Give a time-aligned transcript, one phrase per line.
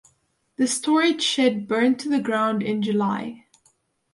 [0.55, 3.45] The storage shed burned to the ground in July.